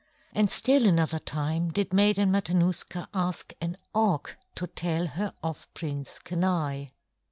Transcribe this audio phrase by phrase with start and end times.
[0.33, 6.17] And still another time did Maiden Matanuska ask an Auk to tell her of Prince
[6.17, 6.87] Kenai.